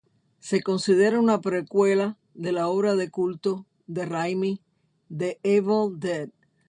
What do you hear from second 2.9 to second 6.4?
de culto de Raimi, "The Evil Dead".